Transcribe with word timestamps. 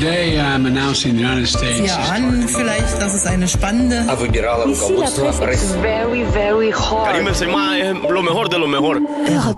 Sie 0.00 1.90
ahnen 1.90 2.48
vielleicht, 2.48 3.00
dass 3.00 3.14
es 3.14 3.26
eine 3.26 3.46
spannende. 3.46 4.04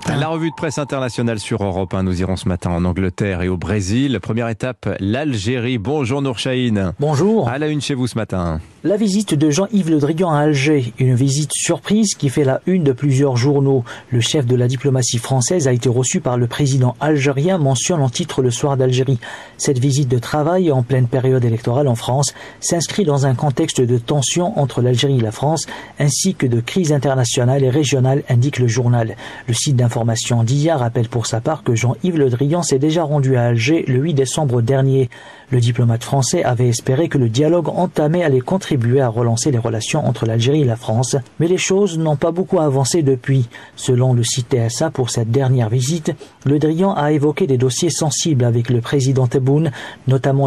La 0.09 0.29
revue 0.29 0.51
de 0.51 0.55
presse 0.57 0.79
internationale 0.79 1.39
sur 1.39 1.63
Europe 1.63 1.95
1. 1.95 2.03
Nous 2.03 2.21
irons 2.21 2.37
ce 2.37 2.49
matin 2.49 2.71
en 2.71 2.85
Angleterre 2.85 3.43
et 3.43 3.49
au 3.49 3.57
Brésil. 3.57 4.19
Première 4.21 4.49
étape, 4.49 4.95
l'Algérie. 5.01 5.79
Bonjour 5.79 6.21
Nour 6.21 6.39
Chahine. 6.39 6.93
Bonjour. 7.01 7.49
À 7.49 7.59
la 7.59 7.69
une 7.69 7.81
chez 7.81 7.95
vous 7.95 8.07
ce 8.07 8.17
matin. 8.17 8.61
La 8.85 8.97
visite 8.97 9.35
de 9.35 9.51
Jean-Yves 9.51 9.91
Le 9.91 9.99
Drian 9.99 10.31
à 10.31 10.39
Alger, 10.43 10.93
une 11.01 11.17
visite 11.17 11.53
surprise 11.53 12.15
qui 12.15 12.29
fait 12.29 12.45
la 12.45 12.61
une 12.67 12.85
de 12.85 12.93
plusieurs 12.93 13.37
journaux. 13.37 13.83
Le 14.11 14.21
chef 14.21 14.47
de 14.47 14.55
la 14.55 14.69
diplomatie 14.69 15.19
française 15.19 15.67
a 15.67 15.73
été 15.73 15.89
reçu 15.89 16.21
par 16.21 16.37
le 16.37 16.47
président 16.47 16.95
algérien, 17.01 17.59
mentionne 17.59 18.01
en 18.01 18.09
titre 18.09 18.43
le 18.43 18.53
soir 18.53 18.77
d'Algérie. 18.77 19.19
Cette 19.59 19.81
visite 19.81 20.09
de 20.09 20.19
travail 20.27 20.73
en 20.73 20.83
pleine 20.83 21.07
période 21.07 21.45
électorale 21.45 21.87
en 21.87 21.95
France 21.95 22.35
s'inscrit 22.59 23.05
dans 23.05 23.27
un 23.27 23.37
contexte 23.37 23.81
de 23.81 23.97
tension 23.97 24.59
entre 24.59 24.83
l'Algérie 24.83 25.19
et 25.19 25.23
la 25.23 25.31
France, 25.31 25.67
ainsi 26.01 26.35
que 26.35 26.49
de 26.49 26.59
crise 26.59 26.93
internationale 26.93 27.63
et 27.63 27.71
régionale, 27.71 28.25
indique 28.29 28.59
le 28.59 28.67
journal. 28.67 29.15
Le 29.47 29.55
site 29.55 29.77
d'information 29.77 30.43
d'IA 30.43 30.79
rappelle 30.79 31.09
pour 31.09 31.27
sa 31.27 31.41
part 31.41 31.63
que 31.63 31.77
Jean-Yves 31.77 32.19
Le 32.19 32.29
Drian 32.29 32.65
s'est 32.65 32.81
déjà 32.81 33.05
rendu 33.05 33.37
à 33.37 33.45
Alger 33.45 33.85
le 33.87 34.01
8 34.01 34.15
décembre 34.15 34.63
dernier. 34.63 35.11
Le 35.51 35.61
diplomate 35.61 36.03
français 36.03 36.43
avait 36.43 36.71
espéré 36.71 37.09
que 37.09 37.19
le 37.19 37.29
dialogue 37.29 37.69
entamé 37.69 38.25
allait 38.25 38.41
contribuer 38.41 39.01
à 39.01 39.09
relancer 39.09 39.53
les 39.53 39.59
relations 39.59 40.05
entre 40.05 40.27
l'Algérie 40.27 40.63
et 40.63 40.65
la 40.65 40.75
France, 40.75 41.15
mais 41.39 41.47
les 41.47 41.57
choses 41.57 42.01
n'ont 42.01 42.17
pas 42.17 42.33
beaucoup 42.33 42.59
avancé 42.59 43.05
depuis. 43.05 43.49
Selon 43.77 44.13
le 44.13 44.25
site 44.25 44.53
TSA 44.53 44.91
pour 44.91 45.11
cette 45.11 45.31
dernière 45.31 45.69
visite, 45.69 46.13
Le 46.45 46.59
Drian 46.59 46.95
a 46.95 47.13
évoqué 47.13 47.47
des 47.47 47.59
dossiers 47.59 47.91
sensibles 47.91 48.45
avec 48.45 48.71
le 48.71 48.81
président 48.81 49.29
Tebboune, 49.29 49.71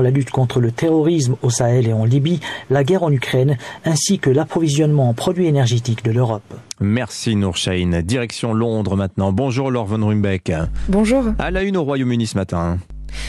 la 0.02 0.10
lutte 0.10 0.32
contre 0.32 0.60
le 0.60 0.72
terrorisme 0.72 1.36
au 1.42 1.50
Sahel 1.50 1.88
et 1.88 1.94
en 1.94 2.06
Libye, 2.06 2.40
la 2.70 2.84
guerre 2.84 3.04
en 3.04 3.12
Ukraine, 3.12 3.58
ainsi 3.86 4.20
que 4.20 4.30
l'approvisionnement 4.30 5.10
en 5.10 5.14
produits 5.14 5.48
énergétiques 5.48 6.04
de 6.04 6.12
l'Europe. 6.12 6.54
Merci 6.80 7.36
Nour. 7.36 7.56
Direction 8.04 8.54
Londres 8.54 8.96
maintenant. 8.96 9.32
Bonjour 9.32 9.72
Laure 9.72 9.86
von 9.86 10.06
Rumbeck. 10.06 10.52
Bonjour. 10.88 11.24
À 11.38 11.52
la 11.52 11.64
une 11.64 11.78
au 11.78 11.84
Royaume-Uni 11.84 12.28
ce 12.28 12.38
matin. 12.38 12.78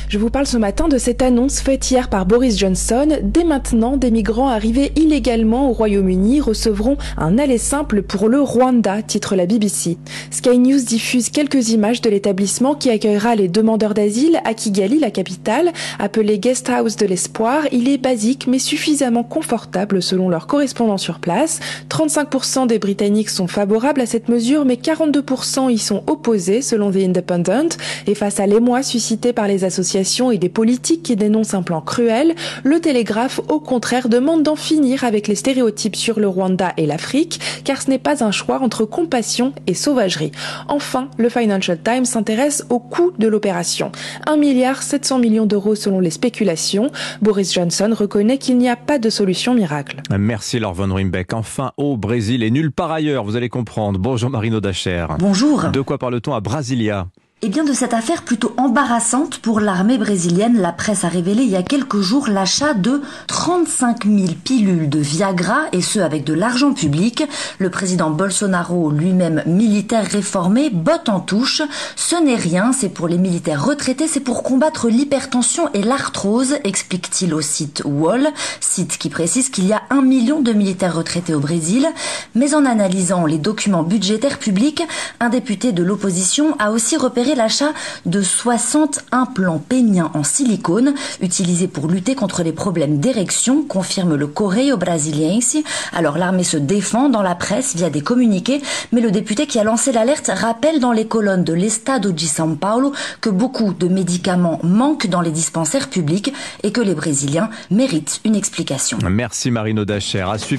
Je 0.08 0.18
vous 0.18 0.30
parle 0.30 0.46
ce 0.46 0.56
matin 0.56 0.88
de 0.88 0.98
cette 0.98 1.22
annonce 1.22 1.60
faite 1.60 1.90
hier 1.90 2.08
par 2.08 2.26
Boris 2.26 2.58
Johnson. 2.58 3.08
Dès 3.22 3.44
maintenant, 3.44 3.96
des 3.96 4.10
migrants 4.10 4.48
arrivés 4.48 4.92
illégalement 4.96 5.70
au 5.70 5.72
Royaume-Uni 5.72 6.40
recevront 6.40 6.96
un 7.16 7.38
aller 7.38 7.58
simple 7.58 8.02
pour 8.02 8.28
le 8.28 8.40
Rwanda, 8.40 9.02
titre 9.02 9.36
la 9.36 9.46
BBC. 9.46 9.98
Sky 10.30 10.58
News 10.58 10.80
diffuse 10.80 11.30
quelques 11.30 11.70
images 11.70 12.00
de 12.00 12.10
l'établissement 12.10 12.74
qui 12.74 12.90
accueillera 12.90 13.36
les 13.36 13.48
demandeurs 13.48 13.94
d'asile 13.94 14.40
à 14.44 14.54
Kigali, 14.54 14.98
la 14.98 15.10
capitale. 15.10 15.72
Appelé 15.98 16.38
Guest 16.38 16.68
House 16.70 16.96
de 16.96 17.06
l'Espoir, 17.06 17.62
il 17.72 17.88
est 17.88 17.98
basique 17.98 18.46
mais 18.46 18.58
suffisamment 18.58 19.22
confortable 19.22 20.02
selon 20.02 20.28
leurs 20.28 20.46
correspondants 20.46 20.98
sur 20.98 21.18
place. 21.18 21.60
35% 21.88 22.66
des 22.66 22.78
Britanniques 22.78 23.30
sont 23.30 23.46
favorables 23.46 24.00
à 24.00 24.06
cette 24.06 24.28
mesure, 24.28 24.64
mais 24.64 24.74
42% 24.74 25.70
y 25.70 25.78
sont 25.78 26.02
opposés 26.06 26.62
selon 26.62 26.90
The 26.90 26.96
Independent. 26.96 27.76
Et 28.06 28.14
face 28.14 28.40
à 28.40 28.46
l'émoi 28.46 28.82
suscité 28.82 29.32
par 29.32 29.46
les 29.46 29.64
associations 29.70 30.32
et 30.32 30.38
des 30.38 30.48
politiques 30.48 31.04
qui 31.04 31.14
dénoncent 31.14 31.54
un 31.54 31.62
plan 31.62 31.80
cruel, 31.80 32.34
le 32.64 32.80
Télégraphe 32.80 33.40
au 33.48 33.60
contraire 33.60 34.08
demande 34.08 34.42
d'en 34.42 34.56
finir 34.56 35.04
avec 35.04 35.28
les 35.28 35.36
stéréotypes 35.36 35.94
sur 35.94 36.18
le 36.18 36.26
Rwanda 36.26 36.72
et 36.76 36.86
l'Afrique, 36.86 37.40
car 37.62 37.80
ce 37.80 37.88
n'est 37.88 38.00
pas 38.00 38.24
un 38.24 38.32
choix 38.32 38.60
entre 38.60 38.84
compassion 38.84 39.52
et 39.68 39.74
sauvagerie. 39.74 40.32
Enfin, 40.68 41.08
le 41.18 41.28
Financial 41.28 41.78
Times 41.80 42.04
s'intéresse 42.04 42.66
au 42.68 42.80
coût 42.80 43.12
de 43.18 43.28
l'opération. 43.28 43.92
1 44.26 44.36
milliard 44.36 44.82
700 44.82 45.20
millions 45.20 45.46
d'euros 45.46 45.76
selon 45.76 46.00
les 46.00 46.10
spéculations. 46.10 46.90
Boris 47.22 47.54
Johnson 47.54 47.94
reconnaît 47.96 48.38
qu'il 48.38 48.58
n'y 48.58 48.68
a 48.68 48.76
pas 48.76 48.98
de 48.98 49.08
solution 49.10 49.54
miracle. 49.54 50.02
Merci 50.10 50.58
Laure 50.58 50.74
von 50.74 50.92
Rimbeck. 50.92 51.32
Enfin, 51.32 51.72
au 51.76 51.96
Brésil 51.96 52.42
et 52.42 52.50
nulle 52.50 52.72
part 52.72 52.90
ailleurs, 52.90 53.24
vous 53.24 53.36
allez 53.36 53.48
comprendre. 53.48 53.98
Bonjour 53.98 54.30
Marino 54.30 54.60
Dacher. 54.60 55.06
Bonjour. 55.18 55.68
De 55.68 55.80
quoi 55.80 55.98
parle-t-on 55.98 56.34
à 56.34 56.40
Brasilia? 56.40 57.06
Eh 57.42 57.48
bien, 57.48 57.64
de 57.64 57.72
cette 57.72 57.94
affaire 57.94 58.22
plutôt 58.22 58.52
embarrassante 58.58 59.38
pour 59.38 59.60
l'armée 59.60 59.96
brésilienne, 59.96 60.60
la 60.60 60.72
presse 60.72 61.04
a 61.04 61.08
révélé 61.08 61.42
il 61.42 61.48
y 61.48 61.56
a 61.56 61.62
quelques 61.62 62.00
jours 62.00 62.28
l'achat 62.28 62.74
de 62.74 63.00
35 63.28 64.04
000 64.04 64.34
pilules 64.44 64.90
de 64.90 64.98
Viagra, 64.98 65.62
et 65.72 65.80
ce 65.80 66.00
avec 66.00 66.24
de 66.24 66.34
l'argent 66.34 66.74
public. 66.74 67.24
Le 67.58 67.70
président 67.70 68.10
Bolsonaro, 68.10 68.90
lui-même 68.90 69.42
militaire 69.46 70.04
réformé, 70.04 70.68
botte 70.68 71.08
en 71.08 71.20
touche. 71.20 71.62
Ce 71.96 72.14
n'est 72.22 72.36
rien, 72.36 72.72
c'est 72.74 72.90
pour 72.90 73.08
les 73.08 73.16
militaires 73.16 73.64
retraités, 73.64 74.06
c'est 74.06 74.20
pour 74.20 74.42
combattre 74.42 74.90
l'hypertension 74.90 75.70
et 75.72 75.82
l'arthrose, 75.82 76.56
explique-t-il 76.64 77.32
au 77.32 77.40
site 77.40 77.82
Wall, 77.86 78.28
site 78.60 78.98
qui 78.98 79.08
précise 79.08 79.48
qu'il 79.48 79.66
y 79.66 79.72
a 79.72 79.80
un 79.88 80.02
million 80.02 80.42
de 80.42 80.52
militaires 80.52 80.94
retraités 80.94 81.34
au 81.34 81.40
Brésil. 81.40 81.88
Mais 82.34 82.54
en 82.54 82.66
analysant 82.66 83.24
les 83.24 83.38
documents 83.38 83.82
budgétaires 83.82 84.38
publics, 84.38 84.82
un 85.20 85.30
député 85.30 85.72
de 85.72 85.82
l'opposition 85.82 86.54
a 86.58 86.70
aussi 86.70 86.98
repéré 86.98 87.29
l'achat 87.34 87.72
de 88.06 88.22
60 88.22 89.00
implants 89.12 89.58
péniens 89.58 90.10
en 90.14 90.24
silicone 90.24 90.94
utilisés 91.20 91.68
pour 91.68 91.88
lutter 91.88 92.14
contre 92.14 92.42
les 92.42 92.52
problèmes 92.52 92.98
d'érection, 92.98 93.62
confirme 93.62 94.16
le 94.16 94.26
Correio 94.26 94.76
Brasiliense. 94.76 95.56
Alors 95.92 96.18
l'armée 96.18 96.44
se 96.44 96.56
défend 96.56 97.08
dans 97.08 97.22
la 97.22 97.34
presse 97.34 97.76
via 97.76 97.90
des 97.90 98.00
communiqués, 98.00 98.62
mais 98.92 99.00
le 99.00 99.10
député 99.10 99.46
qui 99.46 99.58
a 99.58 99.64
lancé 99.64 99.92
l'alerte 99.92 100.30
rappelle 100.34 100.80
dans 100.80 100.92
les 100.92 101.06
colonnes 101.06 101.44
de 101.44 101.54
l'Estado 101.54 102.12
de 102.12 102.18
São 102.18 102.56
Paulo 102.56 102.92
que 103.20 103.30
beaucoup 103.30 103.72
de 103.72 103.88
médicaments 103.88 104.58
manquent 104.62 105.06
dans 105.06 105.20
les 105.20 105.30
dispensaires 105.30 105.88
publics 105.88 106.32
et 106.62 106.72
que 106.72 106.80
les 106.80 106.94
Brésiliens 106.94 107.50
méritent 107.70 108.20
une 108.24 108.34
explication. 108.34 108.98
Merci 109.08 109.50
Marino 109.50 109.84
Dacher. 109.84 110.26
À 110.30 110.38
suivre 110.38 110.50